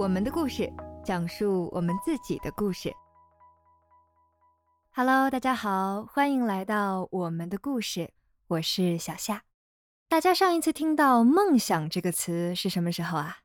[0.00, 0.72] 我们的故事，
[1.04, 2.90] 讲述我们自己的故事。
[4.92, 8.10] Hello，大家好，欢迎来到我们的故事，
[8.46, 9.44] 我是小夏。
[10.08, 13.40] 大家上一次听到“梦想”这个词是什么时候啊？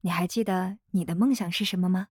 [0.00, 2.08] 你还记得你的梦想是什么吗？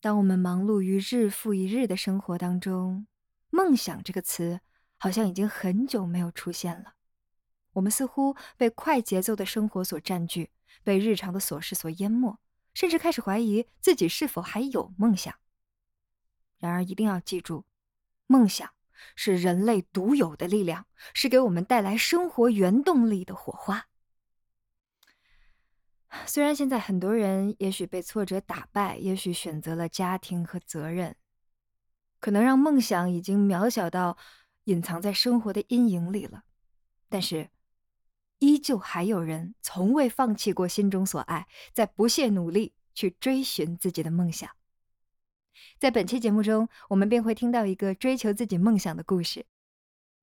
[0.00, 3.06] 当我们忙碌于日复一日的生活当中
[3.50, 4.58] ，“梦想”这个词
[4.98, 6.94] 好像已经很久没有出现了。
[7.74, 10.50] 我们似乎被快节奏的生活所占据，
[10.82, 12.38] 被日常的琐事所淹没，
[12.74, 15.34] 甚至开始怀疑自己是否还有梦想。
[16.58, 17.64] 然而，一定要记住，
[18.26, 18.70] 梦想
[19.14, 23.88] 是人类独有的力量，是给我们带来生活原动力的火花。
[26.26, 31.16] 虽然现在很多人也许被挫折打败，也许选择了家庭和责任，
[32.20, 34.18] 可能让梦想已经渺小到
[34.64, 36.44] 隐藏在生活的阴影里了，
[37.08, 37.51] 但是。
[38.42, 44.50] 依旧还有人从未放弃过心中所爱，在不懈努力去追寻自己的梦想。
[45.78, 49.46] 在本期节目中，我们便会听到一个追求自己梦想的故事。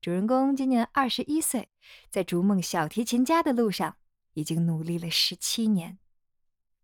[0.02, 1.70] 主人公今年二十一岁，
[2.10, 3.96] 在逐梦小提琴家的路上
[4.34, 5.98] 已经努力了十七年。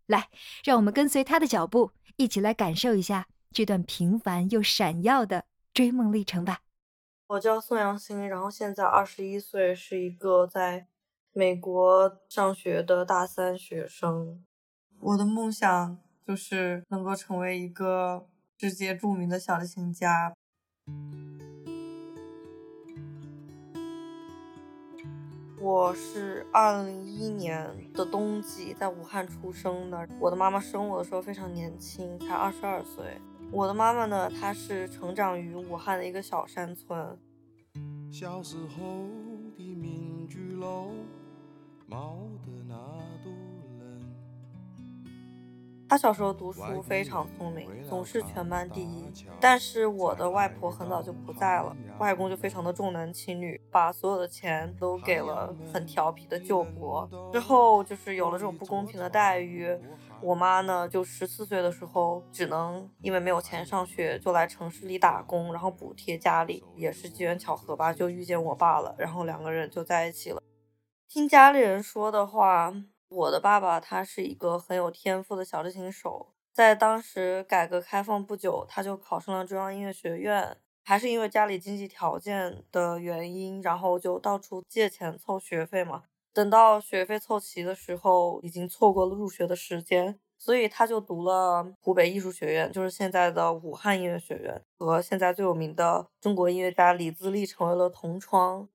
[0.05, 0.29] 来，
[0.63, 6.61] 让我们跟随他的脚步，一起来感受一下这段平凡又闪耀的追梦历程吧。
[7.27, 10.87] 我叫宋阳欣，然后现在二十一岁，是一个在。
[11.37, 14.41] 美国上学的大三学生，
[15.01, 18.25] 我的梦想就是能够成为一个
[18.57, 20.33] 世界著名的小提琴家。
[25.59, 30.07] 我是二零一一年的冬季在武汉出生的。
[30.21, 33.19] 我的妈妈生我的时候非常年轻，才二十二岁。
[33.51, 37.19] 我的妈妈呢，她是成长于武汉的一个小山村。
[38.09, 39.09] 小时候
[39.57, 40.91] 的民居楼。
[45.87, 49.05] 他小时候读书非常聪明，总是全班第一。
[49.39, 57.07] 但是我的外婆很早就不在了，外公就非常的重男轻女，把所有的钱都给了很调皮的舅伯。
[57.31, 59.77] 之后就是有了这种不公平的待遇，
[60.21, 66.63] 我妈呢就十四岁的时候只能因为没有钱上学，就来城市里打工，然后补贴家里。
[66.75, 70.41] 也是机缘巧合吧，就遇见我爸了，然后两个人就在一起了。
[71.07, 72.73] 听家里人说的话，
[73.07, 86.03] 我的爸爸他是一个很有天赋的小提琴手，在当时改革开放不久，他就考上了中央音乐学院，还是因为家里经济条件的原因，然后就到处借钱凑学费嘛。
[86.33, 98.67] 等到学费凑齐的时候，已经错过了入学的时间，所以他就读了湖北艺术学院，就是现在的武汉音乐学院，和现在最有名的中国音乐家李自力成为了同窗。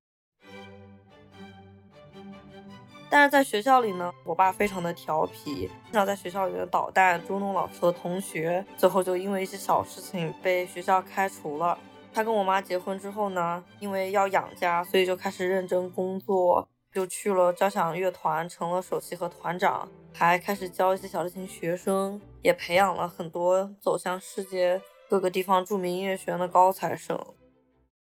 [3.11, 11.77] 但是在学校里呢，我爸非常的调皮，经常在学校里面捣蛋，捉弄老师和同学，最后就因为一些小事情被学校开除了。
[12.13, 27.19] 他跟我妈结婚之后呢，因为要养家，所以就开始认真工作，就去了交响乐团，成了首席和团长，还开始教一些小提琴学生，也培养了很多走向世界各个地方著名音乐学院的高材生。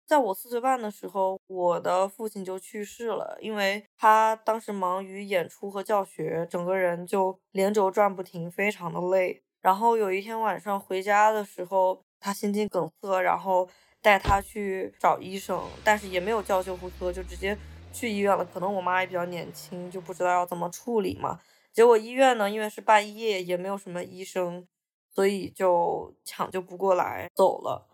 [0.06, 9.42] 在我四岁半的时候，我的父亲就去世了，因为他当时忙于演出和教学，整个人就连轴转不停，非常的累。
[9.62, 13.68] 然后有一天晚上回家的时候，他心肌梗塞，然后
[14.02, 17.58] 带他去找医生，但是也没有叫救护车，就直接
[17.94, 18.44] 去医院了。
[18.44, 21.40] 可能我妈也比较年轻，就不知道要怎么处理嘛。
[21.72, 24.68] 结果医院呢，因为是半夜，也没有什么医生，
[25.10, 27.88] 所以就抢救不过来，走了。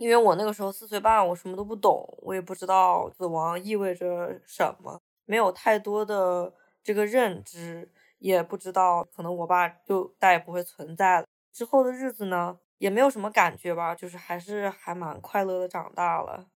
[0.00, 6.50] 因为我那个时候四岁半，我什么都不懂，我也不知道死亡意味着什么，没有太多的
[6.82, 11.26] 这个认知，也不知道可能我爸就再也不会存在了。
[11.52, 16.46] 之后的日子呢，也没有什么感觉吧，就是还是还蛮快乐的长大了。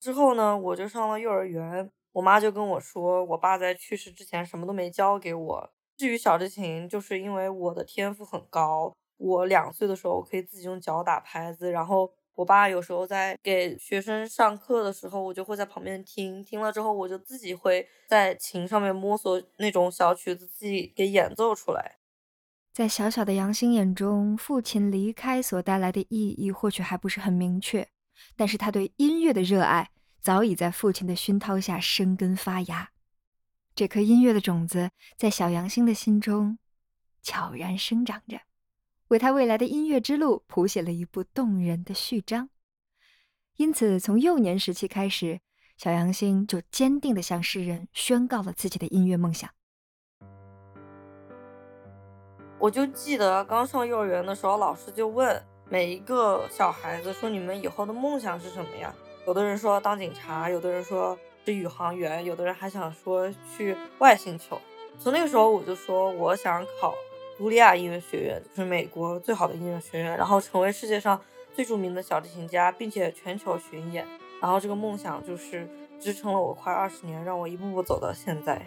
[0.00, 5.70] 之后呢，我就上了幼儿园，我妈就跟我说，我爸在去世之前什么都没教给我。
[5.98, 12.10] 至于小提琴，就是因为我的天赋很高，我两岁的时候可以自己用脚打拍子，然后。
[12.34, 21.98] 我爸有时候在给学生上课的时候，我就会在旁边听，听了之后我就自己会在琴上面摸索那种小曲子，自己给演奏出来。
[22.72, 27.88] 在小小的杨欣眼中，父亲离开所带来的意义或许还不是很明确，
[28.36, 29.90] 但是他对音乐的热爱
[30.20, 32.90] 早已在父亲的熏陶下生根发芽。
[33.74, 36.58] 这颗音乐的种子在小杨欣的心中
[37.22, 38.40] 悄然生长着。
[39.10, 42.48] 为他未来的音乐之路谱写了一部动人的序章。
[43.56, 45.40] 因此，从幼年时期开始，
[45.76, 49.50] 小杨星就坚定地向世人宣告了自己的音乐梦想。
[52.60, 58.94] 我就记得刚上幼儿园的时候，老师就问每一个小孩子说：“你们以后的梦想是什么呀？”
[59.26, 64.60] 有的人说当警察，有的人说是宇航员，有的人还想说去外星球。
[65.00, 66.94] 从那个时候我就说我想考
[67.40, 71.18] 茱莉亚音乐学院，就是美国最好的音乐学院，然后成为世界上
[71.54, 74.06] 最著名的小提琴家，并且全球巡演。
[74.42, 75.66] 然后这个梦想就是
[75.98, 78.60] 支撑了我快二十年，让我一步步走到现在。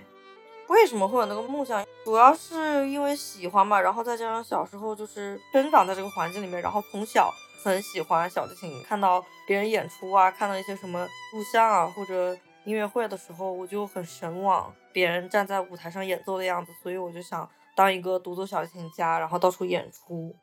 [0.69, 1.85] 为什么会有那个梦想？
[2.03, 7.31] 主要是因为喜欢嘛，然后再加上小时候就是生长在这个环境里面，然后从小
[7.63, 20.35] 很喜欢小提琴，看到别人演出啊，看到一些什么录像啊或者音乐会的时候，我就很神往别人站在舞台上演奏的样子，所以我就想当一个独奏小提琴家，然后到处演出。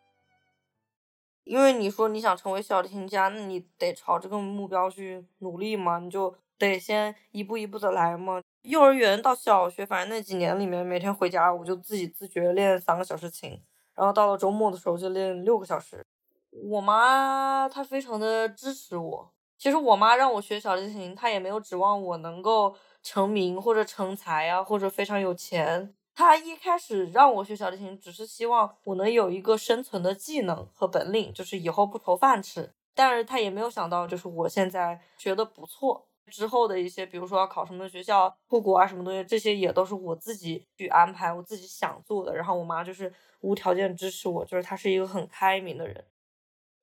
[1.45, 8.41] 因为你说你想成为小提琴家，那你得朝这个目标去努力嘛，你就得先一步一步的来嘛。
[8.63, 13.61] 幼儿园到小学，反正那几年里面，每天回家我就自己自觉练三个小时琴，
[13.95, 16.05] 然后到了周末的时候就练六个小时。
[16.51, 19.33] 我妈她非常的支持我。
[19.57, 25.95] 其实我妈让我学小提琴，她也没有指望我能够成名或者成才啊，或者非常有钱。
[26.21, 32.75] 他一开始让我学小提琴，只是希望我能有一个生存的技能和本领，就是以后不愁饭吃。
[32.95, 36.07] 但是他也没有想到，就是我现在学的不错。
[36.31, 42.37] 之后的一些，比如说要考什么学校、出国啊，什么东西，这些也都是我自己去安排，我自己想做的。
[42.37, 46.05] 然后我妈就是无条件支持我，就是她是一个很开明的人。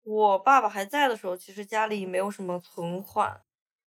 [0.04, 3.40] 我爸爸还在的时候，其实家里没有什么存款。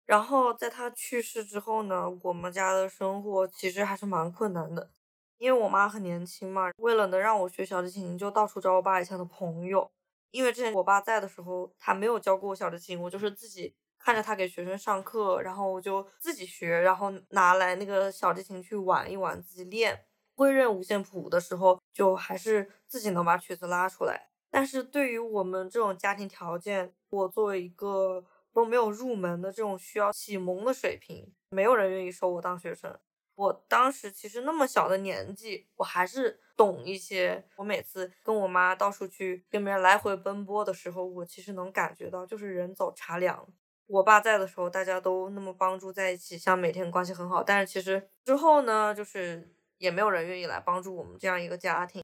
[0.05, 4.89] 然后在他去世之后呢，我们家的生活其实还是蛮困难的，
[5.39, 9.89] 因为我妈很年轻嘛，为了能让我学小提琴，就到处找我爸以前的朋友。
[10.29, 13.73] 因为之前我爸在的时候，他没有教过我小提琴，我就是自己。
[14.01, 20.05] 看着他给学生上课，然后我就自己学，然后拿来那个小提琴去玩一玩，自己练。
[20.35, 24.29] 会认五线谱的时候，就还是自己能把曲子拉出来。
[24.49, 32.97] 但是对于我们这种家庭条件，我作为一个都没有入门的这种需要启蒙的水平，没有人愿意收我当学生。
[33.39, 37.41] 我当时其实那么小的年纪，我还是懂一些。
[37.55, 43.47] 我每次跟我妈到处去跟别人来回奔波的时候，我其实能感觉到，就是人走茶凉。
[43.87, 47.41] 我爸在的时候，大家都那么帮助在一起，像每天关系很好。
[47.41, 52.03] 但是其实之后呢，就是也没有人愿意来帮助我们这样一个家庭。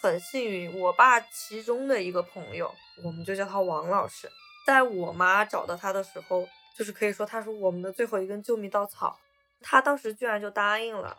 [0.00, 4.30] 很幸运，我爸其中的一个朋友，我们就叫他王老师，
[4.64, 9.18] 在我妈找到他的时候，就是可以说他是我们的最后一根救命稻草。
[9.60, 11.16] 他当时居然就答应了。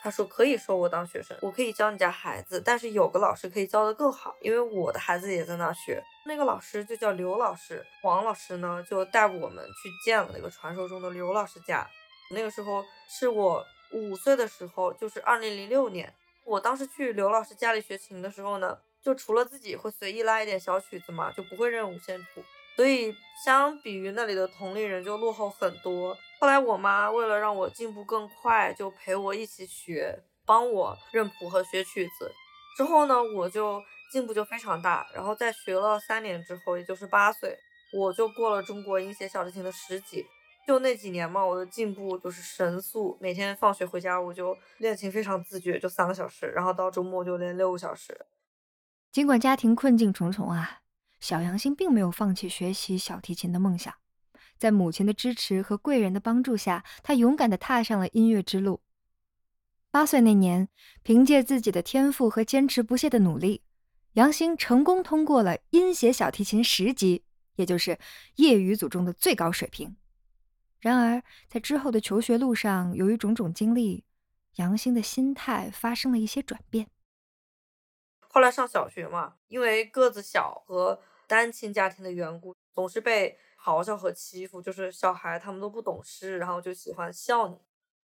[0.00, 6.00] 他说可以收我当学生，我可以教你家孩子，但是有个老师可以教得更好，因为我的孩子也在那学。
[6.24, 11.84] 那个老师就叫刘老师，王老师呢就带我们去见了那个传说中的刘老师家。
[12.30, 16.14] 那个时候是我五岁的时候，就是二零零六年。
[16.44, 22.44] 我当时去刘老师家里学琴的时候呢，就除了自己会随意拉一点小曲子嘛，就不会认五线谱，
[22.78, 23.12] 所以
[23.44, 26.16] 相比于那里的同龄人就落后很多。
[26.38, 30.16] 后来我妈为了让我进步更快，就陪我一起学，
[30.46, 32.30] 帮我认谱和学曲子。
[32.76, 35.04] 之后呢，我就进步就非常大。
[35.12, 37.58] 然后在学了三年之后，也就是八岁，
[37.92, 40.24] 我就过了中国音协小提琴的十级。
[40.64, 43.18] 就那几年嘛，我的进步就是神速。
[43.20, 46.46] 每天放学回家，我就练琴非常自觉，就三个小时。
[46.54, 48.26] 然后到周末就练六个小时。
[49.10, 50.82] 尽管家庭困境重重啊，
[51.20, 53.94] 小杨星并没有放弃学习小提琴的梦想。
[54.56, 58.80] 在母亲的支持和贵人的帮助下，他勇敢地踏上了音乐之路。
[59.90, 60.68] 八岁那年，
[61.02, 63.62] 凭借自己的天赋和坚持不懈的努力，
[64.14, 67.98] 杨星成功通过了音协小提琴十级，也就是
[68.36, 69.96] 业余组中的最高水平。
[70.80, 74.04] 然而，在之后的求学路上，由于种种经历，
[74.56, 76.88] 杨星的心态发生了一些转变。
[78.28, 83.38] 后来上小学嘛，因为个子小和单亲家庭的缘故，总是被。
[83.68, 87.58] 嘲笑和欺负，就是小孩他们都不懂事，然后就喜欢笑你，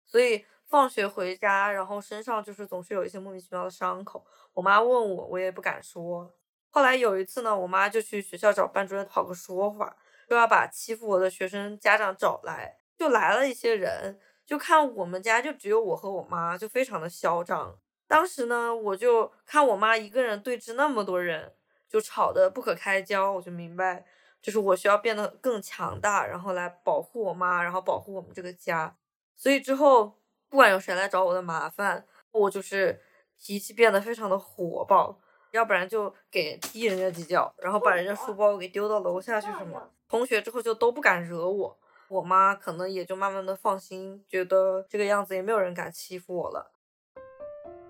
[0.07, 4.25] 所以放学回家，然后身上就是总是有一些莫名其妙的伤口。
[4.53, 6.33] 我妈问我，我也不敢说。
[6.71, 9.95] 后来有一次呢，我妈就去学校找班主任讨个说法，
[10.27, 12.79] 说要把欺负我的学生家长找来。
[12.97, 17.77] 就来了一些人，就看我们家就只有我和我妈，就非常的嚣张。
[18.07, 21.53] 当时呢，我就看我妈一个人对峙那么多人，
[21.91, 24.05] 就吵得不可开交，我就明白。
[24.41, 28.95] 就是我需要变得更强大，然后来保护我妈，然后保护我们这个家。
[29.35, 30.17] 所以之后
[30.47, 33.01] 不管有谁来找我的麻烦，我就是
[33.37, 35.19] 脾气变得非常的火爆，
[35.51, 39.91] 要不然就给踢人家几脚，然后把人家书包给丢到楼下去什么。
[40.07, 46.71] 同学之后就都不敢惹我，我妈可能也就慢慢的放心，觉得这个样子也没有人敢欺负我了。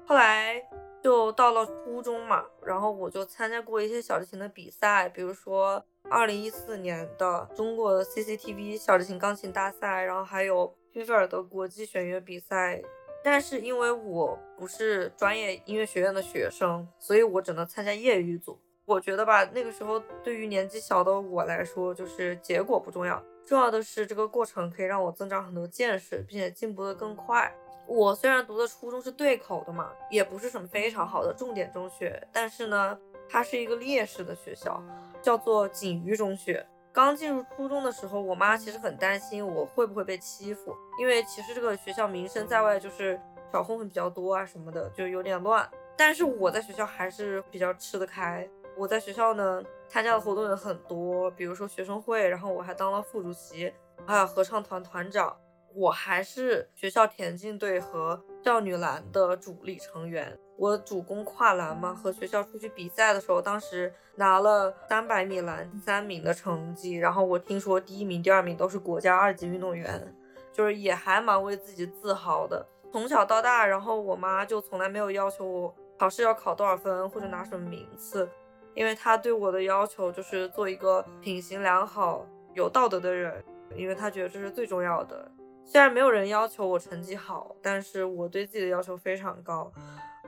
[0.06, 0.62] 后来
[1.04, 12.82] 就到了初中嘛，然后我就参加过一些小提琴的比赛，比如说二零一四年的中国 CCTV 小提琴钢琴大赛，然后还有菲菲尔德国际弦乐比赛。
[13.24, 18.60] 但是因为我不是专业音乐学院的学生，所以我只能参加业余组。
[18.86, 27.56] 我觉得吧，那个时候对于年纪小的我来说，就是结果不重要，重要的是这个过程可以让我增长很多见识，并且进步的更快。
[27.94, 34.82] 我虽然读的初中是对口的嘛，也不是什么非常好的重点中学，但是呢，它是一个劣势的学校，
[35.22, 36.66] 叫做锦瑜中学。
[36.94, 43.20] 刚进入初中的时候，我妈其实很担心我会不会被欺负，因为其实这个学校名声在外就是
[43.52, 45.70] 小混混比较多啊什么的，就有点乱。
[45.98, 48.48] 但是我在学校还是比较吃得开。
[48.78, 53.74] 我在学校呢参加的活动有很多，比如说学生会，然后我还当了副主席，
[54.08, 55.36] 还有合唱团团长。
[55.74, 60.38] 我还是学校田径队和少女篮的主力成员。
[60.58, 66.94] 我主攻跨栏嘛，和学校出去比赛的时候，当时拿了三百米栏第三名的成绩。
[66.94, 70.14] 然后我听说第一名、第二名都是国家二级运动员，
[70.54, 72.64] 就是也还蛮为自己自豪的。
[72.92, 78.30] 从小到大，然后我妈就从来没有要求我考试要考多少分或者拿什么名次，
[78.76, 83.44] 因为她对我的要求就是做一个品行良好、有道德的人，
[83.76, 85.32] 因为她觉得这是最重要的。
[85.72, 89.72] 虽然没有人要求我成绩好，但是我对自己的要求非常高。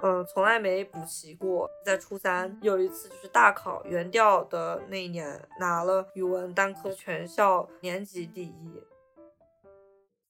[0.02, 1.70] 嗯，从来没补习过。
[1.86, 8.82] 在初三有一次就是大考原调的那一年，拿了语文单科全校年级第一。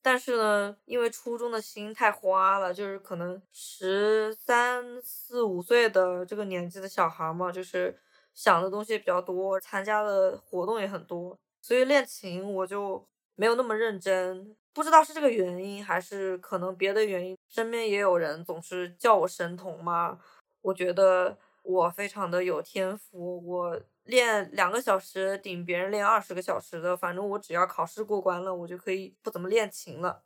[0.01, 7.95] 但是呢，因为初中的心太花了，就是可能十三四五岁的这个年纪的小孩嘛，就是
[8.33, 14.55] 想的东西比较多，参加的活动也很多，所以练琴我就没有那么认真。
[14.73, 17.37] 不知道是这个原因，还是可能别的原因。
[17.47, 20.19] 身边也有人总是叫我神童嘛，
[20.61, 23.45] 我觉得我非常的有天赋。
[23.45, 30.23] 我练两个小时顶别人练二十个小时的，反正我只要考试过关了，我就可以不怎么练琴了。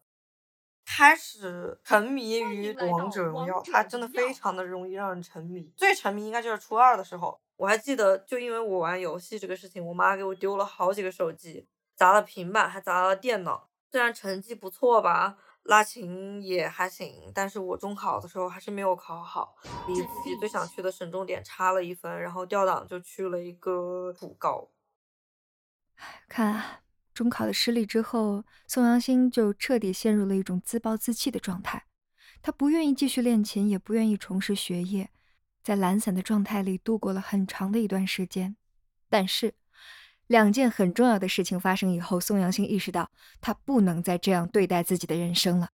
[0.85, 5.69] 开始沉迷于王者荣耀，它真的非常的容易让人沉迷。
[5.75, 11.67] 最沉迷应该就是初二的时候，我还记得，就因为我玩游戏这个事情，我妈给我丢了好几个手机，
[11.97, 13.69] 砸了平板，还砸了电脑。
[13.91, 19.55] 虽然成绩不错吧，拉琴也还行，但是我中考的时候还是没有考好，
[19.87, 24.69] 比自己最想去的省重点差了一分，然后调档就去了一个普高。
[26.29, 26.81] 看啊，
[27.13, 31.87] 中考的失利之后，宋阳兴就彻底陷入了一种自暴自弃的状态，
[32.43, 35.09] 他不愿意继续练琴，也不愿意重拾学业，
[35.63, 38.55] 在懒散的状态里度过了很长的一段时间，
[39.09, 39.55] 但是。
[40.27, 45.69] 两件很重要的事情发生以后，宋阳兴意识到他不能再这样对待自己的人生了。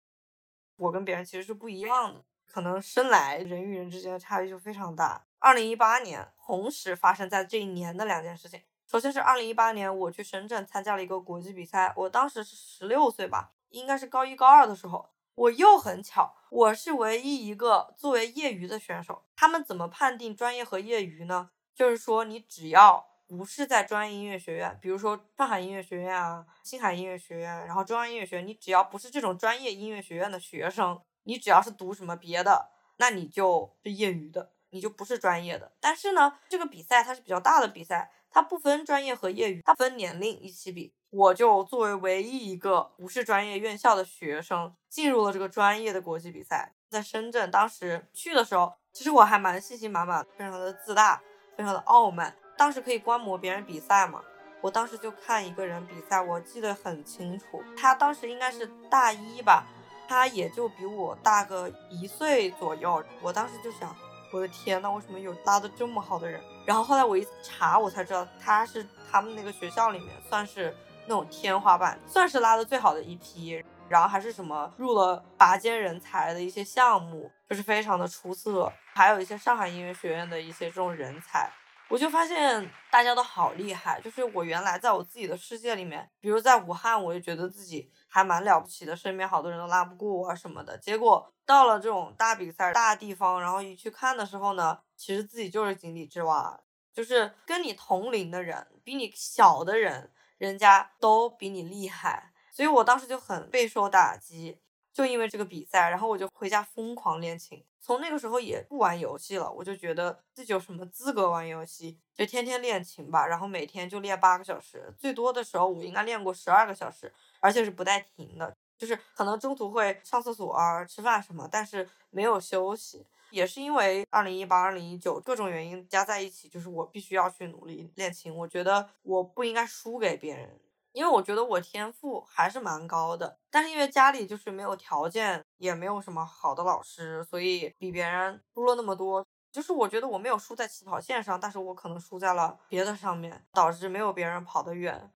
[0.76, 5.26] 我跟别人其实是不一样的，可能生来人与人之间的差异就非常大。
[5.40, 19.24] 二零一八年同时发生在这一年的两件事情，首先是二零一八年我去深圳参加了一个国际比赛，我当时是十六岁吧，应该是高一高二的时候，我又很巧，我是唯一一个作为业余的选手。
[19.34, 21.52] 他们怎么判定专业和业余呢？
[21.74, 23.11] 就是说你只要。
[23.38, 35.72] 不是在专业音乐学院，比如说上海音乐学院啊、星海音乐学院，然后中央音乐学院，你只要不是这种专业音乐学院的学生，你只要是读什么别的，那你就是业余的，你就不是专业的。
[35.80, 40.94] 但是呢，这个比赛它是比较大的比赛，它不分专业和业余，它分年龄一起比。
[41.10, 47.50] 我就作为唯一一个不是专业院校的学生，进入了这个专业的国际比赛，在深圳。
[47.50, 51.22] 当时去的时候，其实我还蛮信心满满，非常的自大，
[51.56, 52.36] 非常的傲慢。
[52.62, 54.22] 当时可以观摩别人比赛嘛？
[54.62, 57.46] 我当时就看一个人比赛，我记得很清楚。
[57.76, 59.66] 他当时应该是大一吧，
[60.08, 63.04] 他也就比我大个一岁左右。
[63.20, 63.96] 我当时就想，
[64.32, 66.40] 我的天呐，为什么有拉的这么好的人？
[66.64, 70.72] 然后后来我一查，我才知道他是他们那个学校里面算是
[71.08, 73.66] 那种天花板，算是拉的最好的一批。
[73.90, 78.72] 然后还是什么入了拔尖人才的一些项目，就是非常的出色。
[78.94, 81.50] 还有一些上海音乐学院的一些这种人才。
[81.92, 90.78] 我就发现大家都好厉害，就是我原来在我自己的世界里面，比如在武汉，我就觉得自己还蛮了不起的，身边好多人都拉不过我什么的。
[90.78, 96.58] 结果到了这种大比赛、大地方，然后一去看的时候呢，其实自己就是井底之蛙，
[96.94, 104.62] 就是跟你同龄的人、比你小的人，人家都比你厉害，所以我当时就很备受打击。
[104.94, 107.64] 就因为这个比赛，然后我就回家疯狂练琴。
[107.80, 113.26] 从那个时候也不玩游戏了，我就觉得自己有什么资格玩游戏，就天天练琴吧。
[113.26, 123.06] 然后每天就练八个小时，最多的时候我应该练过十二个小时，而且是不带停的，就是可能中途会上厕所啊、吃饭什么，但是没有休息。
[123.32, 128.36] 也是因为二零一八、二零一九各种原因加在一起，就是我必须要去努力练琴。
[128.36, 130.60] 我觉得我不应该输给别人，
[130.94, 139.26] 因为我觉得我天赋还是蛮高的，但是因为家里就是没有条件，也没有什么好的老师，所以比别人输了那么多。
[139.52, 145.12] 就是我觉得我没有输在起跑线上，但是我可能输在了别的上面，导致没有别人跑得远。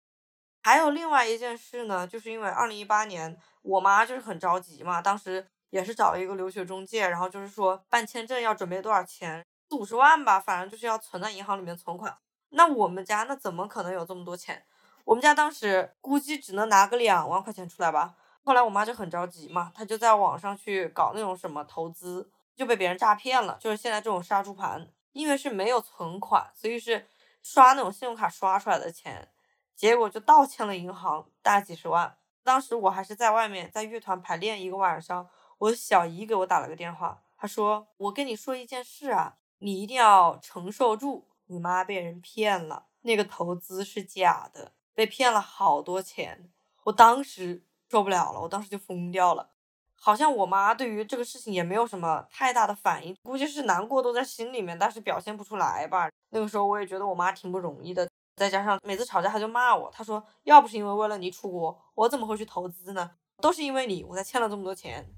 [0.63, 12.17] 还有另外一件事呢，就是因为二零一八年我妈就是很着急嘛，当时也是找了一个留学中介，然后就是说办签证要准备多少钱，四五十万吧，反正就是要存在银行里面存款。
[12.51, 14.65] 那我们家那怎么可能有这么多钱？
[15.05, 18.15] 我们家当时估计只能拿个两万块钱出来吧。
[18.45, 22.31] 后来我妈就很着急嘛，她就在网上去搞那种什么投资。
[22.55, 27.09] 就被别人诈骗了，就是现在这种杀猪盘，因为是没有存款，所以是
[27.43, 29.27] 刷那种信用卡刷出来的钱，
[29.75, 32.15] 结果就倒欠了银行大几十万。
[32.45, 46.51] 当时我还是在外面在乐团排练一个晚上，我小姨给我打了个电话，她说：“我跟你说一件事啊，你一定要承受住，你妈被人骗了，那个投资是假的，被骗了好多钱。”
[46.85, 49.51] 我当时受不了了，我当时就疯掉了。
[49.95, 56.11] 好像我妈对于这个事情也没有什么太大的反应，估计是难过都在心里面，但是表现不出来吧。
[56.31, 63.13] 那个时候我也觉得我妈挺不容易的，再加上每次吵架她就骂我，她说要不是因为为了你出国，我怎么会去投资呢？
[63.41, 65.15] 都是因为你，我才欠了这么多钱。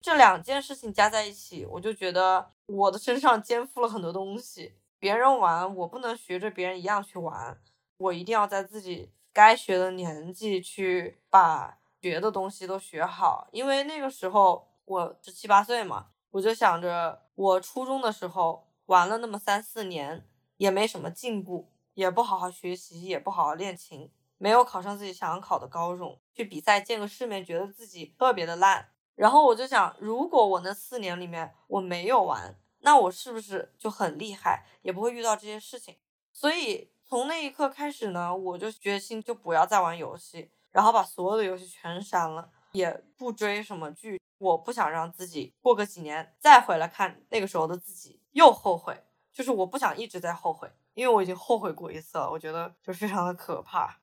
[0.00, 4.74] 这两件事情加在一起，我就觉得我的身上肩负了很多东西。
[5.00, 7.60] 别人玩，我不能学着别人一样去玩，
[7.98, 11.78] 我一定要在自己该学的年纪去把。
[12.00, 20.24] 学的东西都学好，因为那个时候我十七八岁嘛，我就想着我初中的时候玩了那么三四年，
[20.58, 28.90] 也没什么进步，也不好好学习，也不好好练琴，没有考上自己想考的高中，去比赛见个世面，觉得自己特别的烂。
[29.16, 35.96] 然后我就想，如果我那四年里面我没有玩，那我是不是就很厉害，也不会遇到这些事情？
[36.32, 40.50] 所以从那一刻开始呢，我就决心就不要再玩游戏。
[40.70, 44.20] 然后把所有的游戏全删了，也不追什么剧。
[44.36, 52.30] 我不想让自己过个几年再回来看那个时候的自己又后悔，就是我不想一直在后悔，因为我已经后悔过一次了。
[52.30, 54.00] 我觉得就非常的可怕。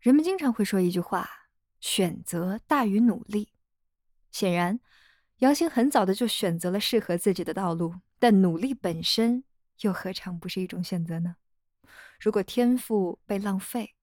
[0.00, 1.28] 人们经常会说一句话：
[1.78, 3.52] 选择大于努力。
[4.32, 4.80] 显然，
[5.40, 9.44] 杨欣很早的就选择了适合自己的道路，但努力本身
[9.80, 11.36] 又何尝不是一种选择呢？
[12.18, 13.94] 如果天赋被浪费，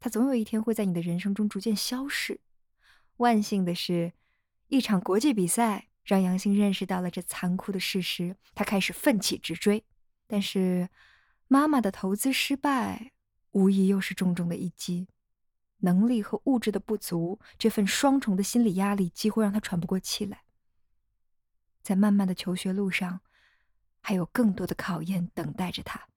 [0.00, 2.40] 他总有一天会在你的人生中逐渐消逝。
[3.18, 4.12] 万幸的是，
[4.66, 9.84] 一场国际比赛让杨兴认识到了这残酷的事实，他开始奋起直追。
[10.26, 10.88] 但是，
[11.46, 13.12] 妈妈的投资失败，
[13.52, 15.06] 无疑又是重重的一击。
[15.84, 20.42] 能力和物质的不足，这份双重的心理压力几乎让他喘不过气来。
[21.82, 23.20] 在漫漫的求学路上，
[24.00, 26.08] 还有更多的考验等待着他。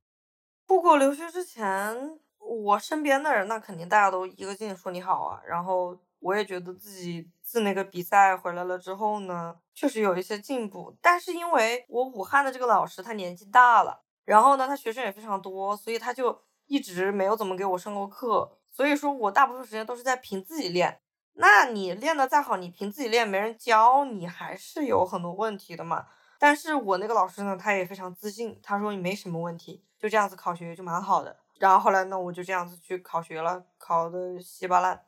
[0.68, 2.20] 出国留学之前。
[2.48, 5.42] 我身边的人，那肯定大家都一个劲说你好啊。
[5.48, 10.96] 然后我也觉得自己自那个比赛回来了之后呢，确实有一些进步。
[11.02, 18.56] 但是因为我武汉的这个老师他年纪大了，然后呢他学生也非常多，所以他就一直没有怎么给我上过课。
[18.72, 21.00] 所以说我大部分时间都是在凭自己练。
[21.34, 26.06] 那你练的再好，你凭自己练，没人教你，还是有很多问题的嘛。
[26.48, 31.36] 但是我那个老师呢，他也非常自信，他说你没什么问题，就这样子考学就蛮好的。
[31.58, 35.04] 然后后来呢，我就这样子去考学了，考的稀巴烂，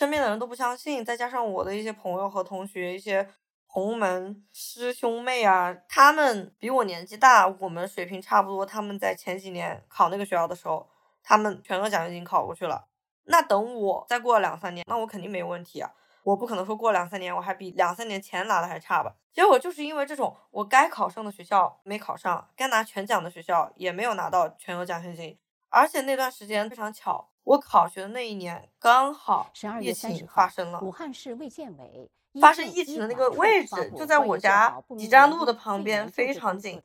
[0.00, 3.28] 身边的人都不相信，再加上我的一些朋友和同学、一些
[3.72, 8.66] 同门师兄妹啊，他们比我年纪大，我们水平差不多。
[8.66, 10.90] 他们在前几年考那个学校的时候，
[11.22, 12.88] 他们全额奖学金考过去了。
[13.26, 15.92] 那等我再过两三年，那我肯定没问题啊。
[16.22, 19.14] 我不可能说过两三年我还比两三年前拿的还差吧？
[19.32, 25.38] 结果就是因为这种，我该考上的学校没考上，该拿全奖的学校也没有拿到全额奖学金。
[25.68, 30.80] 而且那段时间非常巧，我考学的那一年刚好疫情发生了。
[30.80, 36.82] 武汉市卫健委发生疫情的那个位置就在我家几站路的旁边，非常近。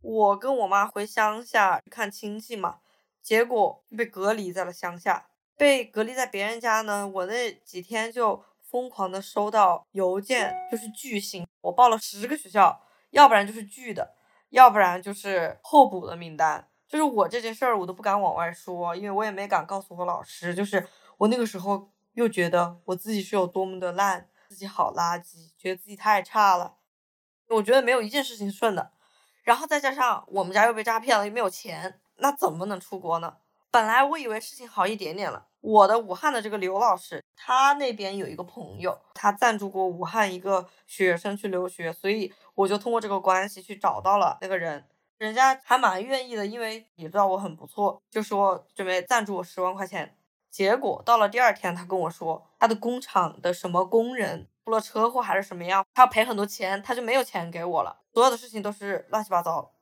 [0.00, 2.78] 我跟我妈回乡下看亲戚嘛，
[3.22, 5.26] 结果被隔离在了乡下。
[5.56, 11.46] 被隔离在别人家呢，我那几天就疯狂的收到邮件，就是拒信。
[11.60, 14.14] 我报了十个学校，要不然就是拒的，
[14.50, 16.68] 要不然就是候补的名单。
[16.88, 20.54] 就是我这件事儿，我都不敢往外说，因为我也没敢告诉我老师。
[20.54, 20.86] 就是
[21.16, 26.76] 我那个时候又觉得我自己是有多么的烂，自己好垃圾，觉得自己太差了。
[27.48, 28.92] 我觉得没有一件事情顺的，
[29.42, 33.36] 然后再加上我们家又被诈骗了，又没有钱，那怎么能出国呢？
[33.74, 44.84] 本来我以为事情好一点点了，我的武汉的这个刘老师，他那边有一个朋友，他赞助过武汉一个学生去留学，所以我就通过这个关系去找到了那个人，
[45.18, 50.16] 人家还蛮愿意的，因为也知道我很不错，就说准备赞助我十万块钱。
[50.52, 59.72] 结果到了第二天，他跟我说，他的工厂的什么工人出了车祸还是什么样，他要赔很多钱，他就没有钱给我了，所有的事情都是乱七八糟。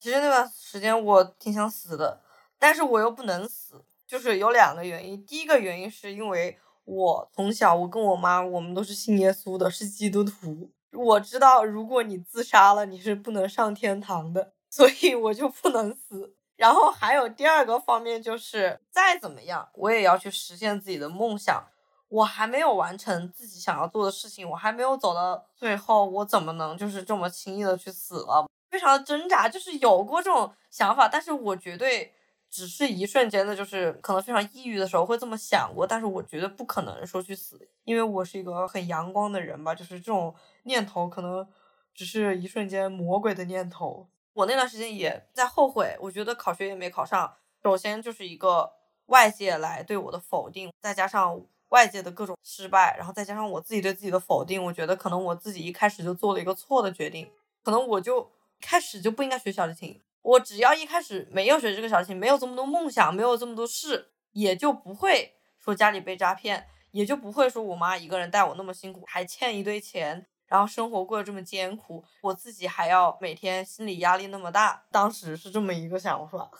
[0.00, 2.20] 其实那段时间我挺想死的，
[2.58, 3.84] 但是我又不能死。
[4.06, 10.70] 就是有两个原因，第一个原因是因为我从小我跟我妈我们都是信耶稣的，是基督徒。
[10.92, 16.36] 我知道如果你自杀了，你是不能上天堂的， 所以我就不能死。
[16.54, 21.66] 然后还有第二个方面就是，再怎么样我也要去实现自己的梦想。
[22.06, 28.48] 我还没有完成自己想要做的事情，我还没有走到最后，我怎么能就是这么轻易的去死了？
[28.70, 32.12] 非常的挣扎，就是有过这种想法，但是我绝对。
[32.56, 41.46] 只是一瞬间的，就是可能非常抑郁的时候会这么想过，但是我觉得不可能说去死，因为我是一个很阳光的人吧，就是这种念头可能
[41.94, 44.08] 只是一瞬间魔鬼的念头。
[44.32, 47.30] 我那段时间也在后悔，我觉得考学也没考上，
[47.62, 48.72] 首先就是一个
[49.08, 51.38] 外界来对我的否定，再加上
[51.68, 57.30] 外界的各种失败，然后再加上我自己对自己的否定，我觉得可能我自己一开始就做了一个错的决定，
[57.62, 58.30] 可能我就
[58.62, 60.00] 开始就不应该学小提琴。
[60.26, 74.86] 我只要一开始没有学这个小琴，没有这么多梦想，没有这么多事，也就不会说家里被诈骗，也就不会说我妈一个人带我那么辛苦，还欠一堆钱，然后生活过得这么艰苦，我自己还要每天心理压力那么大。
[74.90, 76.50] 当时是这么一个想法。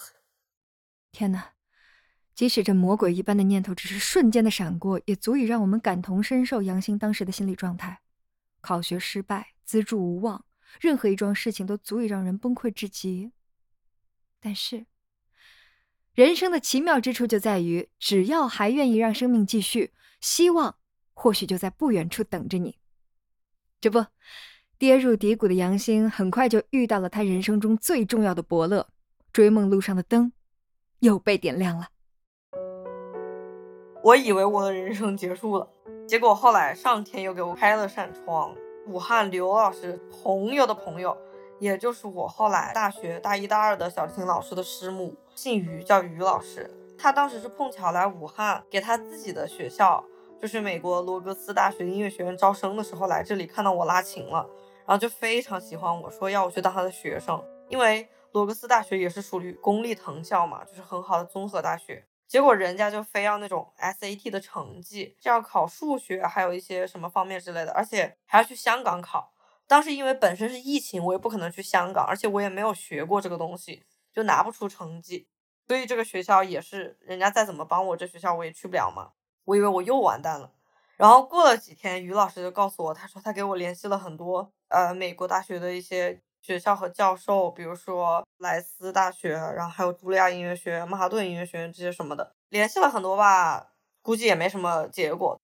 [1.11, 1.55] 天哪！
[2.37, 8.00] 即使这魔鬼一般的念头只是瞬间的闪过，也足以让我们感同身受杨兴当时的心理状态。
[8.61, 10.44] 考学失败，资助无望，
[10.81, 13.33] 任何一桩事情都足以让人崩溃至极。
[14.46, 14.87] 但是，
[16.14, 20.76] 人生的奇妙之处就在于，只要还愿意让生命继续，希望
[21.14, 22.78] 或许就在不远处等着你。
[23.80, 24.06] 这不，
[24.78, 28.88] 跌入低谷的杨星很快就遇到了他人生中最重要的伯乐，
[29.32, 30.30] 追梦路上的灯
[31.00, 31.88] 又被点亮了。
[34.04, 35.68] 我以为我的人生结束了，
[36.06, 38.54] 结果后来上天又给我开了扇窗。
[38.87, 41.25] 武汉刘老师朋友的朋友。
[41.59, 46.71] 也就是我后来大学大一、大二的小提琴老师的师母，姓于，叫于老师。
[46.99, 50.03] 他当时是碰巧来武汉，给他自己的学校，
[50.40, 54.49] 就是美国罗格斯大学音乐学院招生的时候来这里看到我拉琴了，
[54.87, 57.42] 然后就非常喜欢我，说要我去当他的学生。
[57.69, 62.07] 因为罗格斯大学也是属于公立藤校嘛，就是很好的综合大学。
[62.29, 69.33] 结果人家就非要那种 SAT 的成绩，就要考数学，还有一些什么方面之类的，而且还要去香港考。
[69.68, 75.26] 当时因为本身是疫情，我也不可能去香港，而且我也没有学过这个东西，就拿不出成绩，
[75.66, 79.12] 所以这个学校也是人家再怎么帮我，这学校我也去不了嘛。
[79.44, 80.52] 我以为我又完蛋了。
[80.96, 95.38] 然后过了几天，于老师就告诉我，他说他给我联系了很多呃美国大学的一些学校和教授，比如说莱斯大学，然后还有茱莉亚音乐学院、曼哈顿音乐学院这些什么的，联系了很多吧，估计也没什么结果。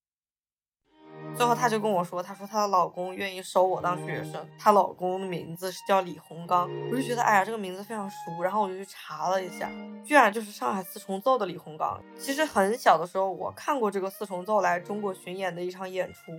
[1.42, 8.40] 最后，她就跟我说：“她说她的老公愿意收我当学生，她老公的名字是叫李洪刚。”我就觉得，哎呀，这个名字非常熟。
[8.40, 9.68] 然后我就去查了一下，
[10.04, 12.00] 居然就是上海四重奏的李洪刚。
[12.16, 16.30] 其实很小的时候，我看过这个四重奏来中国巡演的一场演出，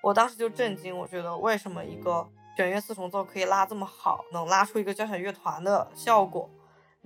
[0.00, 2.24] 我当时就震惊，我觉得为什么一个
[2.56, 6.48] 弦乐四重奏可以拉这么好，能拉出一个交响乐团的效果？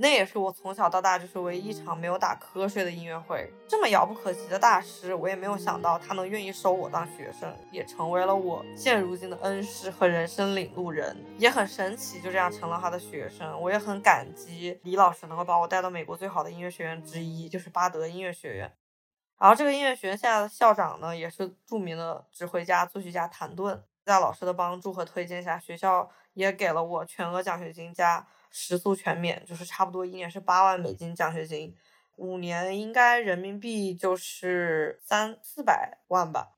[0.00, 3.52] 那也是我从小到大就是唯一一场没有打瞌睡的音乐会。
[3.66, 13.60] 这么遥不可及的大师，我也没有想到他能愿意收我当学生，也成为了我现如今的恩师和人生领路人，也很神奇，就这样成了他的学生。
[13.60, 18.72] 我也很感激李老师能够把我带到美国最好的音乐学院之一，就是巴德音乐学院。
[19.36, 23.82] 然后这个音乐学院现在的校长呢，也是著名的指挥家、作曲家谭盾。
[24.04, 28.24] 在老师的帮助和推荐下，学校也给了我全额奖学金加。
[28.50, 31.74] 食宿全免，就是差不多一年是八万美金奖学金，
[32.16, 36.48] 五年应该人民币就是三四百万吧。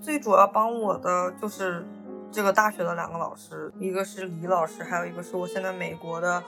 [0.00, 1.86] 最主要帮我的就是
[2.30, 6.42] 这个大学的两个老师，一个是李老师，还有一个是我现在美国的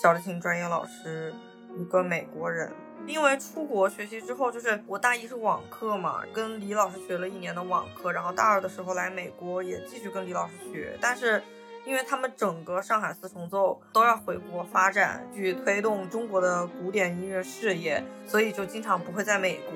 [0.00, 1.34] 小提琴专业老师，
[1.76, 2.72] 一个美国人。
[3.06, 11.42] 因为出国学习之后，就是我大一是网课嘛，跟李老师学了一年的网课，然后大二的时候来美国也继续跟李老师学，但是。
[11.90, 19.74] 因为他们整个上海四重奏都要回国发展，去推动中国的古典音乐事业，所以就经常不会在美国。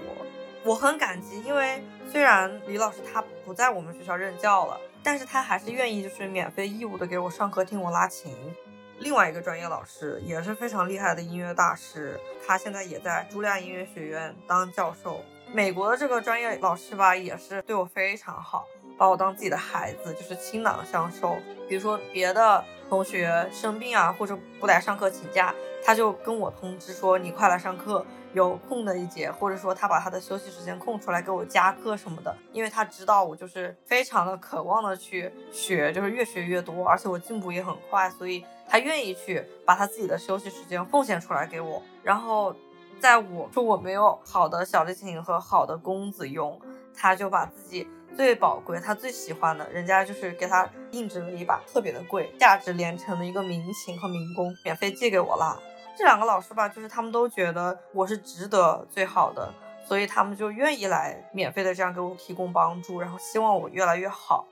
[0.65, 8.33] 我很感激，因为虽然李老师他不在我们学校任教了，但是他还是愿意就是免费义务的给我上课听我拉琴。
[9.01, 15.21] 另外一个专业老师，也是非常厉害的音乐大师，他现在也在茱莉亚音乐学院当教授。
[15.53, 18.67] 美国的这个专业老师吧，也是对我非常好，
[18.97, 21.37] 把我当自己的孩子，就是倾囊相授。
[21.69, 25.55] 比如说别的同学生病啊，或者不来上课请假，
[25.85, 28.05] 他就跟我通知说你快来上课。
[28.35, 41.81] 有空的一节，或者说他把他的休息时间空出来给我加课什么的，因为他知道我就是非常的渴望的去学，就是越学越多，而且我进步也很快，所以他愿意去把他自己的休息时间奉献出来给我。
[42.03, 42.53] 然后
[42.99, 46.61] 在我说我没有好的小提琴和好的弓子用，
[46.93, 55.59] 他就把自己最宝贵、他最喜欢的，人家就是给他定制了一把特别的贵、价值连城的一个民琴和民工，免费借给我啦。
[55.97, 59.53] 这两个老师吧，就是他们都觉得我是值得最好的，
[59.85, 64.47] 所以他们就愿意来免费的这样给我提供帮助，然后希望我越来越好。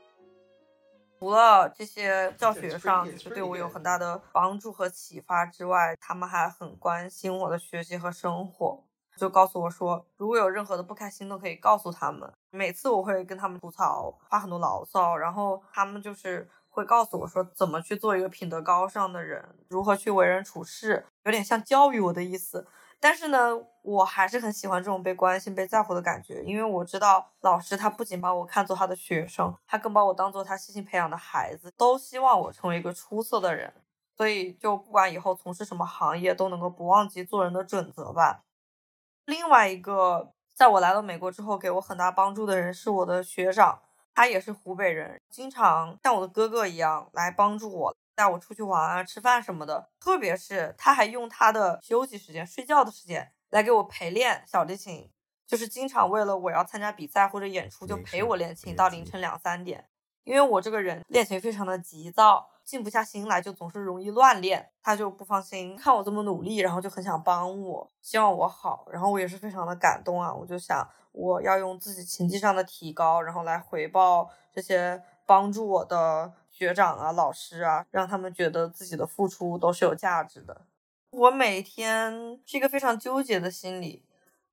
[1.19, 8.83] 除了这些教学上就是对我有很大的帮助和启发之外，他们还很关心我的学习和生活，
[9.17, 12.33] 就告诉我说，如果有任何的不开心都可以告诉他们。
[12.51, 16.49] 每次我会跟他们吐槽，发很多牢骚，然后他们就是。
[16.75, 22.67] 会告诉我说怎么去做一个品德高尚的人，如何去为人处事，有点像教育我的意思。
[22.99, 23.51] 但是呢，
[23.83, 33.71] 我还是很喜欢这种被关心、被在乎的感觉，因为我知道老师他不仅把我看作他的学生，他更把我当做他细心培养的孩子，都希望我成为一个出色的人。
[34.17, 38.45] 所以，就不管以后从事什么行业，都能够不忘记做人的准则吧。
[39.27, 43.81] 另外一个，在我来到美国之后，给我很大帮助的人是我的学长。
[44.15, 49.89] 他也是湖北人，经常像我的哥哥一样来帮助我，带我出去玩啊、吃饭什么的。
[49.99, 55.11] 特别是他还用他的休息时间、睡觉的时间来给我陪练小提琴，
[55.47, 59.89] 就是经常为了我要参加比赛或者演出，就陪我练琴到凌晨两三点。
[60.25, 62.49] 因为我这个人练琴非常的急躁。
[62.65, 64.71] 静不下心来，就总是容易乱练。
[64.85, 68.87] 他就不放心，看我这么努力，然后就很想帮我，希望我好。
[68.93, 80.63] 然后我也是非常的感动啊，我就想我要用自己琴技上的提高，然后来回报这些帮助我的学长啊、老师啊，让他们觉得自己的付出都是有价值的。
[81.11, 84.05] 我每天是一个非常纠结的心理，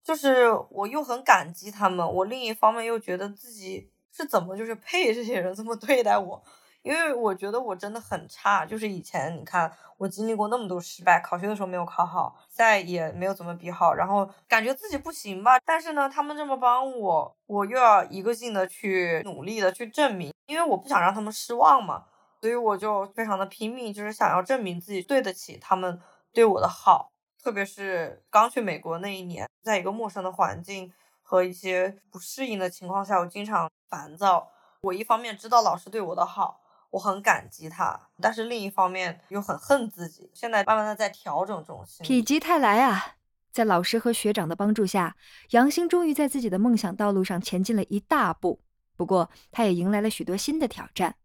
[0.04, 6.44] 就是我又很感激他们，我另一方面又觉得自己是怎么就是配这些人这么对待我。
[6.82, 15.60] 因为我觉得我真的很差，就是以前你看我经历过那么多失败，考学的时候没有考好，再也没有怎么比好，然后感觉自己不行吧。
[15.66, 22.06] 但是呢，他们这么帮我，我又要一个劲的去努力的去证明，因为我不想让他们失望嘛，
[22.40, 26.00] 所以我就非常的拼命，就是想要证明自己对得起他们
[26.32, 27.12] 对我的好。
[27.44, 30.94] 特别是刚去美国那一年，在一个陌生的环境
[31.30, 34.50] 和一些不适应的情况下，我经常烦躁。
[34.82, 36.60] 我一方面知道老师对我的好。
[36.90, 40.32] 我很感激他，但是另一方面又很恨自己。
[40.34, 42.04] 现在慢慢的在调整这种心。
[42.04, 43.18] 否极泰来啊！
[43.52, 45.16] 在老师和学长的帮助下，
[45.52, 48.62] 杨星终于在自己的梦想道路上前进了一大步。
[48.98, 51.18] 不过，他也迎来了许多新的挑战。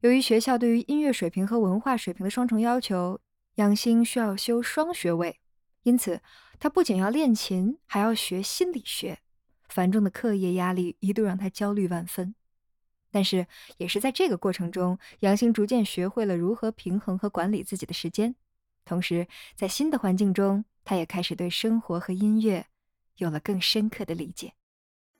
[0.00, 3.20] 由于学校对于音乐水平和文化水平的双重要求，
[3.54, 5.38] 杨星需要修双学位，
[5.84, 6.20] 因此
[6.60, 9.20] 他不仅要练琴，还要学心理学。
[9.70, 12.34] 繁重的课业压力一度让他焦虑万分。
[13.10, 13.46] 但是，
[13.78, 18.36] 也是在这个过程中，杨星逐渐学会了如何平衡和管理自己的时间。
[18.84, 22.66] 同时，在新的环境中，他也开始对生活和音乐
[23.16, 24.52] 有了更深刻的理解。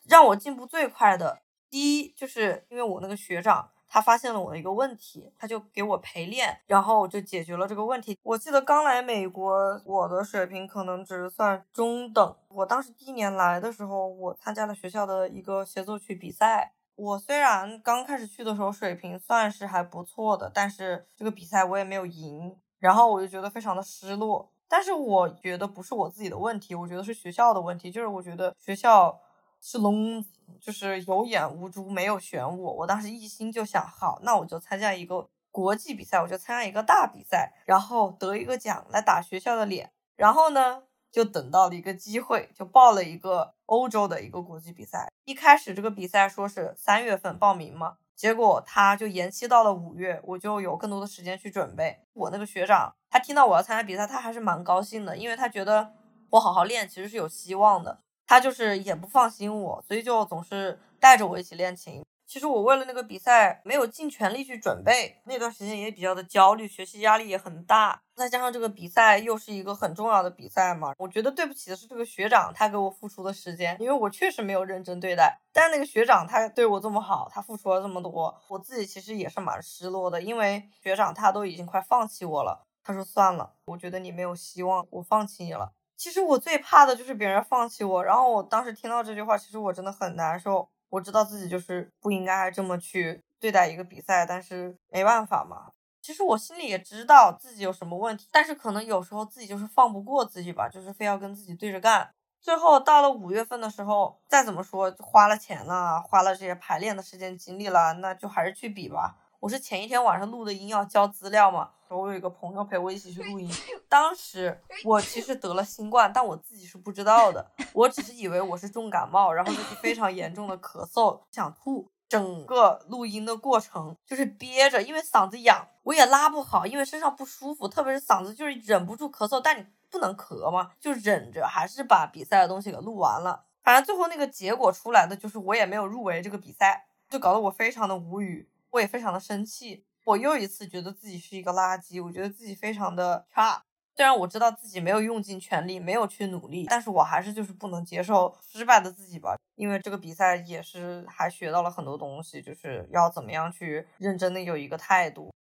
[0.06, 8.16] 让我进步最快的，第一就是因为我那个学长，他发现了我的一个问题，他就给我陪练，然后我就解决了这个问题。
[8.22, 12.36] 我记得刚来美国，我的水平可能只是算中等。
[12.48, 16.72] 我当时第一年来的时候，我参加了学校的一个协奏曲比赛。
[16.94, 24.52] 我虽然刚开始去的时候水平算是还不错的，但是这个比赛我也没有赢，然后我就觉得非常的失落。
[24.68, 29.18] 但是我觉得不是我自己的问题，我觉得是学校的问题，就是我觉得学校
[29.60, 32.72] 是聋子，就是有眼无珠，没有选我。
[32.72, 39.92] 我当时一心就想，好，那我就参加一个国际比赛，我就参加一个大比赛，然后得一个奖来打学校的脸。
[40.16, 40.82] 然后呢？
[41.12, 45.10] 就等到了一个机会，就报了一个欧洲的一个国际比赛。
[45.24, 51.98] 一开始这个比赛说是三月份报名嘛，结果他就延期到了五月，我就有更多的时间去准备。
[52.12, 55.92] 我那个学长，他听到我要参加比赛，他还是蛮高兴的，因为他觉得
[56.30, 57.98] 我好好练其实是有希望的。
[58.30, 62.00] 他就是也不放心我，所以就总是带着我一起练琴。
[62.28, 68.00] 其实我为了那个比赛没有尽全力去准备，那段时间也比较的焦虑，学习压力也很大。
[68.14, 75.40] 再加上这个比赛又是一个很重要的比赛嘛，我觉得对不起的是这个学长，他给我付出的时间，因为我确实没有认真对待。
[75.52, 85.72] 但那个学长他对我这么好，他付出了这么多，我自己其实也是蛮失落的，因为学长他都已经快放弃我了，他说算了，我觉得你没有希望，我放弃你了。
[86.00, 88.02] 其实我最怕的就是别人放弃我。
[88.02, 90.66] 然后我当时听到这句话，其实我真的很难受。
[90.88, 95.72] 我知道自己就是不应该这么去对待一个比赛，但是没办法嘛。
[96.00, 102.10] 其实我心里也知道自己有什么问题，但是可能有时候自己就是放不过自己吧，就是非要跟自己对着干。
[102.40, 109.16] 最后到了五月份的时候，再怎么说花了钱了，花了这些排练的时间精力了，那就还是去比吧。
[109.40, 113.50] 我是前一天晚上录的音要交资料嘛，我有一个朋友陪我一起去录音。
[113.88, 121.90] 当时我其实得了新冠，但我自己是不知道的，我只是以为我是重感冒，然后就是非常严重的咳嗽，想吐。
[122.06, 133.44] 整个录音的过程就是憋着，因为嗓子痒，我也拉不好，因为身上不舒服，特别是嗓子就是忍不住咳嗽，但你不能咳嘛，就忍着，还是把比赛的东西给录完了。
[133.62, 143.62] 反正最后那个结果出来的就是我也没有入围这个比赛，就搞得我非常的无语，我也非常的生气，我又一次觉得自己是一个垃圾，我觉得自己非常的差。
[143.96, 149.36] 虽然我知道自己没有用尽全力，没有去努力，但是我还是就是不能接受失败的自己吧。
[149.56, 155.30] 因为这个比赛也是还学到了很多东西，就是要怎么样去认真的有一个态度。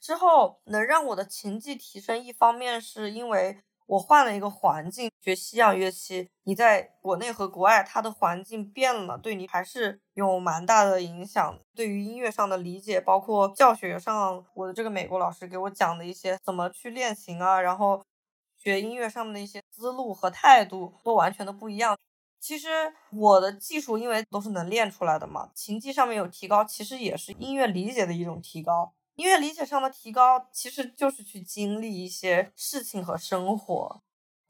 [0.00, 11.58] 之后能让我的琴技提升，一方面是因为我换了一个环境学西洋乐器，你在国内和国外，它的环境变了，对你还是有蛮大的影响。
[11.74, 18.02] 对于音乐上的理解，包括教学上，我的这个美国老师给我讲的一些怎么去练琴啊，然后。
[18.60, 21.96] 学音乐上面的一些思路和态度都完全的不一样。
[22.40, 28.92] 其实我的技术因为都是能练出来的嘛，琴技上面有提高，其实也是音乐理解的一种提高。
[29.18, 34.00] 音乐理解上的提高，其实就是去经历一些事情和生活。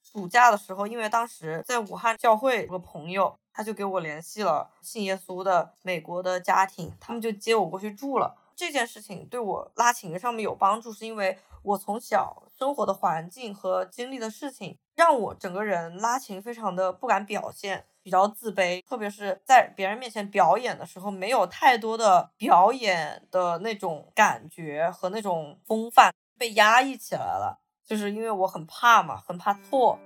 [0.03, 8.37] 暑假的时候，因为当时在武汉教会有个朋友，他就给我联系了信耶稣的美国的家庭，他们就接我过去住了。
[8.55, 12.43] 这件事情对我拉琴上面有帮助，是因为我从小。
[12.59, 27.61] 生活的环境和经历的事情，让我整个人拉琴非常的不敢表现，比较自卑，特别是在别人面前表演的时候，没有太多的表演的那种感觉和那种风范，被压抑起来了。
[27.87, 29.97] 就是因为我很怕嘛，很怕错。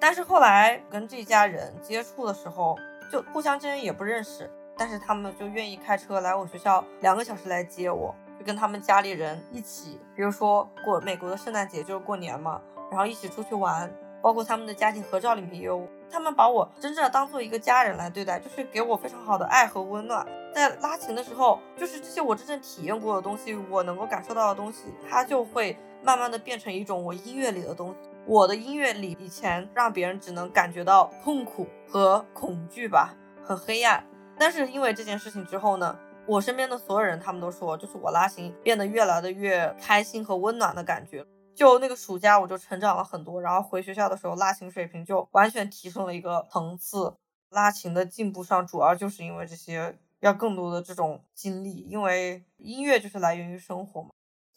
[0.00, 2.76] 但是后来跟这家人接触的时候，
[3.08, 8.12] 就互相之间也不认识，但是他们就愿意开车来我学校两个小时来接我。
[8.36, 12.60] 就跟他们家里人一起，比如说过美国的圣诞节就是过年嘛，
[12.90, 13.88] 然后一起出去玩，
[14.22, 20.26] 包括他们的家庭合照里面也有，他们把我真正当做一个家人来对待，就是给我非常好的爱和温暖。
[20.54, 28.08] 在拉琴的时候，就是这些我真正体验过的东西，我能够感受到的东西，它就会慢慢的变成一种我音乐里的东西。
[28.26, 34.04] 我的音乐里以前让别人只能感觉到痛苦和恐惧吧，很黑暗，
[34.38, 35.98] 但是因为这件事情之后呢。
[36.26, 41.24] 我身边的所有人，他们都说，就是我拉琴变得越来的越开心和温暖的感觉。
[41.60, 43.38] 就那个暑假，我就成长了很多。
[43.38, 47.14] 然后回学校的时候，拉琴水平就完全提升了一个层次。
[47.50, 51.86] 拉琴的进步上，主要就是因为这些，要更多的这种经历。
[51.86, 54.08] 因为音乐就是来源于生活嘛。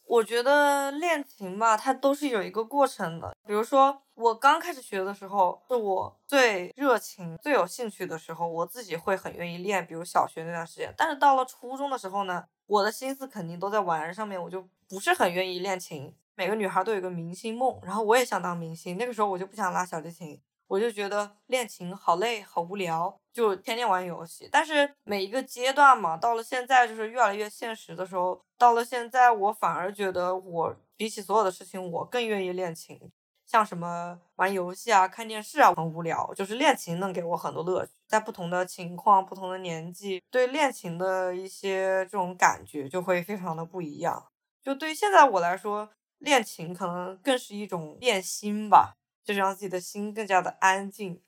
[0.05, 3.35] 我觉得练琴吧，它都是有一个过程的。
[3.45, 9.85] 比如说，我刚开始学的时候，是我最热情、最有兴趣的时候，我自己会很愿意练。
[9.85, 16.15] 比如小学那段时间，但是到了初中的时候呢，我的心思肯定都在玩上面，我就不是很愿意练琴。
[16.36, 18.98] 每个女孩都有个明星梦，然后我也想当明星。
[18.98, 20.41] 那个时候我就不想拉小提琴。
[20.67, 24.50] 我就觉得练琴好累，好无聊，就天天玩游戏。
[24.52, 33.00] 但是每一个阶段嘛，到了现在就是越来越现实的时候，到了现在我反而觉得我比起所有的事情，我更愿意练琴。
[33.46, 37.91] 像什么玩游戏啊、看电视啊，很无聊，就是练琴能给我很多乐趣。
[38.08, 44.26] 在不同的情况、不同的年纪，对练琴的一些这种感觉就会非常的不一样。
[44.63, 45.89] 就对于现在我来说，
[46.23, 48.95] 练琴可能更是一种练心吧。
[49.25, 51.21] 就是让自己的心更加的安静。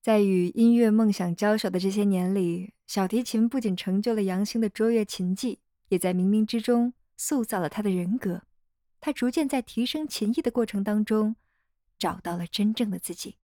[0.00, 5.58] 在与音乐梦想交手的这些年里，小提琴不仅成就了杨星的卓越琴技，
[5.88, 8.44] 也在冥冥之中塑造了他的人格。
[8.98, 11.36] 他逐渐在提升琴艺的过程当中，
[11.98, 13.36] 找到了真正的自己。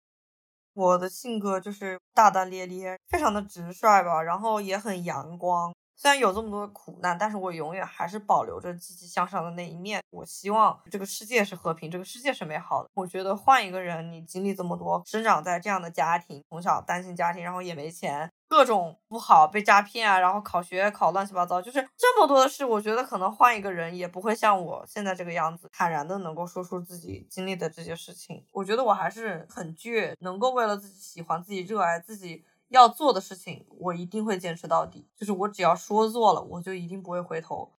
[0.75, 5.75] 我的性格就是大大咧咧，非常的直率吧，然后也很阳光。
[6.01, 10.03] 虽然有这么多苦难，但是我永远还是保留着积极向上的那一面。
[10.09, 12.89] 我希望这个世界是和平，这个世界是美好的。
[12.95, 22.65] 我觉得换一个人，你经历这么多，生长在这样的家庭，从小单亲家庭，然后也没钱，各种不好，被诈骗啊，然后考学考乱七八糟，就是这么多的事。
[22.65, 28.43] 我觉得可能换一个人，也不会像我现在这个样子，坦然的能够说出自己经历的这些事情。
[28.53, 32.43] 我觉得我还是很倔，能够为了自己喜欢、自己热爱、自己。
[32.71, 35.07] 要做的事情，我一定会坚持到底。
[35.17, 37.73] 就是我只要说做了，我就一定不会回头。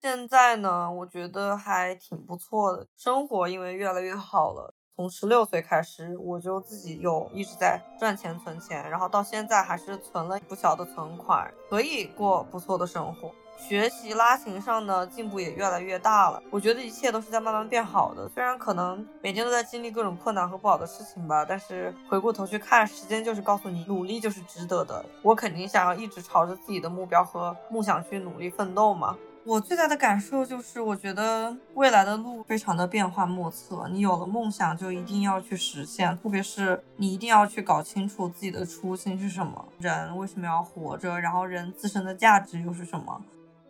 [0.00, 4.74] 现在呢，我觉得还挺不错的，生活因为越来越好了。
[4.94, 13.30] 从十六岁开始，我就自己有一直在赚钱存钱，然后到现在还是存了不小的存款，可以过不错的生活。
[13.56, 18.28] 学习拉琴上的进步也越来越大了，我觉得一切都是在慢慢变好的。
[18.28, 25.04] 虽然可能每天都在经历各种困难和不好的事情吧，但是回过头去看，时间就是告诉你，努力就是值得的。
[25.22, 29.16] 我肯定想要一直朝着自己的目标和梦想去努力奋斗嘛。
[29.44, 33.86] 我最大的感受就是，我觉得未来的路非常的变幻莫测。
[33.92, 43.22] 你有了梦想，就一定要去实现，特别是你一定要去搞清楚自己的初心是什么，人为什么要活着，然后人自身的价值又是什么。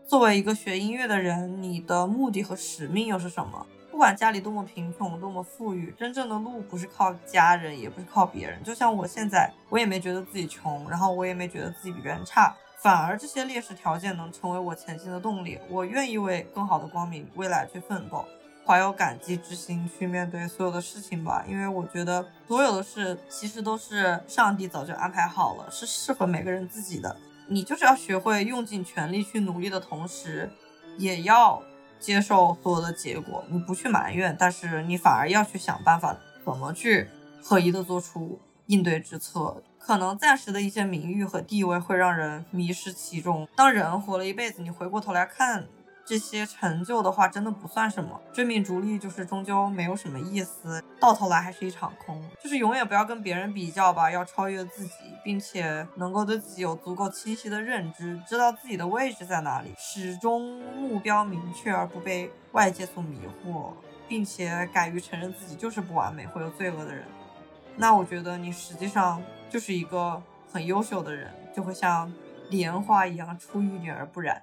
[0.06, 3.66] 作为一个学音乐的人，你的目的和使命又是什么？
[3.90, 8.62] 不管家里多么贫穷，多么富裕，真正的路不是靠家人，也不是靠别人。
[8.62, 12.54] 就像我现在，我也没觉得自己穷，然后我也没觉得自己比别人差。
[12.78, 18.24] 反而这些劣势条件能成为我前进的动力，我愿意为更好的光明未来去奋斗，
[18.64, 21.44] 怀有感激之心去面对所有的事情吧。
[21.48, 27.16] 因为我觉得所有的事其实都是上帝早就安排好了，是适合每个人自己的。
[27.48, 30.50] 你就是要学会用尽全力去努力的同时，
[30.98, 31.62] 也要
[31.98, 33.44] 接受所有的结果。
[33.48, 37.08] 你不去埋怨，但是你反而要去想办法怎么去
[37.42, 39.62] 合一的做出应对之策。
[39.78, 43.46] 可能暂时的一些名誉和地位会让人迷失其中。
[43.54, 45.68] 当人活了一辈子，你回过头来看
[46.06, 48.20] 这些成就的话，真的不算什么。
[48.32, 52.22] 追名逐利就是终究没有什么意思，到头来还是一场空。
[52.40, 54.92] 就是永远不要跟别人比较吧，要超越自己，
[55.24, 63.72] 并且能够对自己有足够清晰的认知，知道自己的位置在哪里，始终目标明确而不被外界所迷惑，
[64.06, 67.04] 并且敢于承认自己就是不完美，会有罪恶的人。
[67.74, 72.10] 那我觉得你实际上就是一个很优秀的人，就会像
[72.48, 74.40] 莲花一样出淤泥而不染。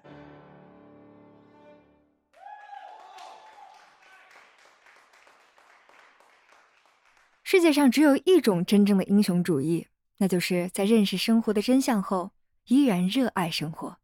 [7.53, 9.85] 世界上只有一种真正的英雄主义，
[10.17, 12.31] 那就是在认识生活的真相后，
[12.65, 13.99] 依然热爱生活。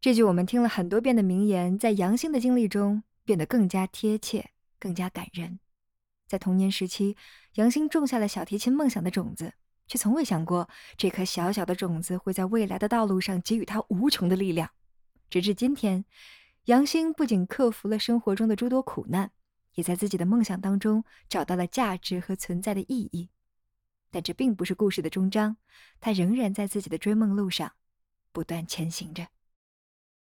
[0.00, 5.58] 这句我们听了很多遍的名言，在杨兴的经历中变得更加贴切，更加感人。
[6.28, 7.16] 在童年时期，
[7.54, 9.54] 杨兴种下了小提琴梦想的种子，
[9.88, 14.70] 却从未想过这颗小小的种子会在未来的道路上给予他无穷的力量。
[15.28, 16.04] 直至今天，
[16.66, 19.32] 杨兴不仅克服了生活中的诸多苦难，
[19.76, 23.30] 也在自己的梦想当中找到了价值和存在的意义。
[24.10, 25.56] 但这并不是故事的终章，
[26.00, 27.72] 他仍然在自己的追梦路上
[28.32, 29.28] 不断前行着。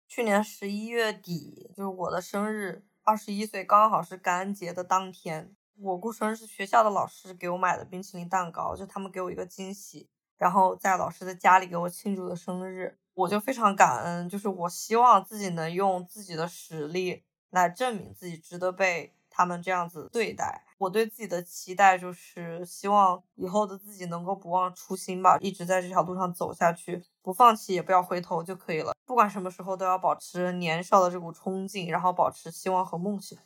[0.06, 5.54] 去年十一月底，就是我的生日，二十一岁，刚好是感恩节的当天。
[5.76, 14.28] 我过生日是学校的老师给我买的冰淇淋蛋糕，就他们给我一个惊喜，然后在老师的家里给我庆祝的生日，我就非常感恩。
[14.28, 20.64] 就是我希望自己能用自己的实力来证明自己值得被他们这样子对待。
[20.76, 28.92] 我对自己的期待就是希望以后的自己能够不忘初心吧，一直在这条路上走下去，不放弃也不要回头就可以了。
[29.06, 33.38] 不管什么时候都要保持年少的这股冲劲，然后保持希望和梦想。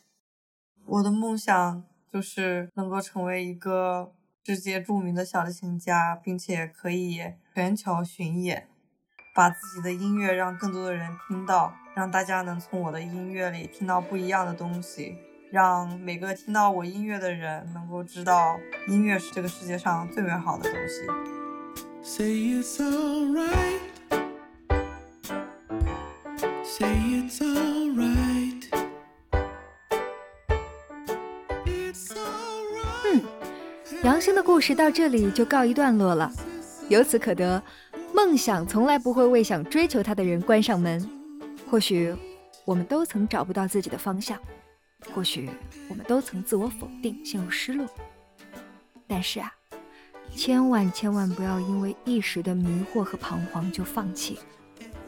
[0.87, 1.83] 我的梦想。
[2.13, 4.13] 就是能够成为一个
[4.45, 7.19] 世界著名的小提琴家，并且可以
[7.55, 8.69] 全球巡演，
[9.33, 15.17] 把自己的音乐让更多的人听到，让大家能从我的音乐里听到不一样的东西，
[15.53, 21.03] 让每个听到我音乐的人能够知道，音乐是这个世界上最美好的东西。
[22.01, 23.79] Say it's alright.
[26.63, 28.63] Say it's alright.
[31.67, 33.13] It's alright.
[33.13, 33.21] 嗯
[34.01, 36.31] 杨星的故事到这里就告一段落了。
[36.89, 37.61] 由此可得，
[38.11, 41.07] 梦想从来不会为想追求它的人关上门。
[41.69, 42.11] 或许
[42.65, 44.35] 我们都曾找不到自己的方向，
[45.13, 45.49] 或许
[45.89, 47.87] 我们都曾自我否定，陷入失落。
[49.07, 49.53] 但是啊，
[50.35, 54.39] 千万千万不要因为一时的迷惑和彷徨就放弃。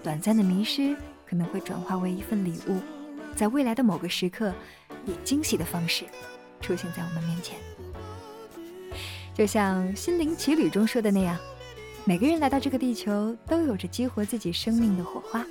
[0.03, 2.79] 短暂的迷失可能会转化为一份礼物，
[3.35, 4.53] 在未来的某个时刻，
[5.05, 6.05] 以惊喜的方式
[6.61, 7.57] 出现在我们面前。
[9.33, 11.37] 就像《心灵奇旅》中说的那样，
[12.05, 15.43] 每个人来到这个地球都有着激活自己生命的火花。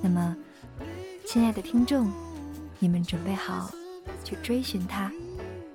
[0.00, 0.36] 那么，
[1.26, 2.10] 亲爱的听众，
[2.78, 3.70] 你们准备好
[4.22, 5.10] 去追寻它，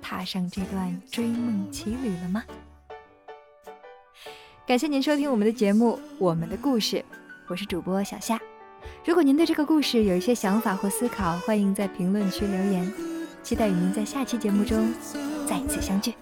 [0.00, 2.44] 踏上这段追梦奇旅了吗？
[4.66, 6.96] 感谢您收听我们的节目《我们的故事》，
[7.48, 8.40] 我是主播小夏。
[9.04, 12.92] 如果您对这个故事有一些想法或思考，欢迎在评论区留言。
[13.42, 14.92] 期待与您在下期节目中
[15.46, 16.14] 再次相聚。